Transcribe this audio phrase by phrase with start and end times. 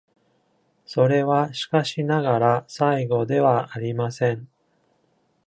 [0.83, 4.47] それはしかしながら最後ではありません。